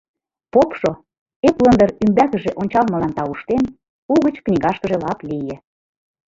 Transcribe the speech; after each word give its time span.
Попшо, 0.53 0.91
эплын 1.47 1.73
дыр 1.79 1.91
ӱмбакыже 2.03 2.51
ончалмылан 2.61 3.11
тауштен, 3.17 3.63
угыч 4.13 4.35
книгашкыже 4.45 4.97
лап 5.03 5.19
лие. 5.29 5.55